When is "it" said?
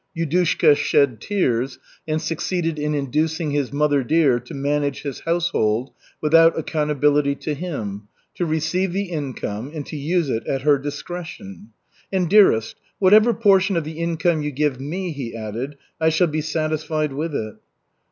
10.27-10.43, 17.35-17.57